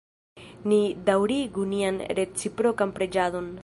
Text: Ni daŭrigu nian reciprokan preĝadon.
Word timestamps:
Ni 0.71 0.79
daŭrigu 1.11 1.69
nian 1.75 2.03
reciprokan 2.21 2.99
preĝadon. 2.99 3.59